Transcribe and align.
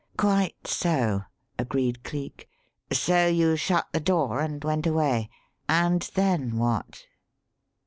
"Quite 0.17 0.65
so," 0.65 1.25
agreed 1.59 2.03
Cleek. 2.03 2.49
"So 2.91 3.27
you 3.27 3.55
shut 3.55 3.85
the 3.91 3.99
door 3.99 4.39
and 4.39 4.63
went 4.63 4.87
away 4.87 5.29
and 5.69 6.01
then 6.15 6.57
what?" 6.57 7.05